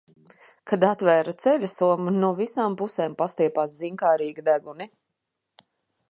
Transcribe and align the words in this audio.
Kad 0.69 0.83
atvēru 0.87 1.33
ceļasomu, 1.41 2.13
no 2.23 2.31
visām 2.39 2.77
pusēm 2.79 3.17
pastiepās 3.19 3.75
ziņkārīgi 3.83 4.45
deguni. 4.49 4.89